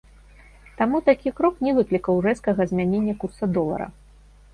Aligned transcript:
Таму 0.77 1.01
такі 1.09 1.33
крок 1.39 1.59
не 1.67 1.73
выклікаў 1.79 2.15
рэзкага 2.27 2.67
змянення 2.73 3.15
курса 3.25 3.51
долара. 3.59 3.87